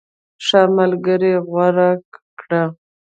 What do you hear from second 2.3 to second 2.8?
کړه.